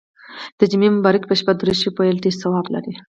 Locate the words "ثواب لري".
2.41-2.93